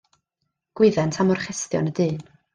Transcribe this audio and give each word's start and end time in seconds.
Gwyddent 0.79 1.19
am 1.25 1.31
orchestion 1.37 1.89
y 1.93 1.97
dyn. 2.01 2.19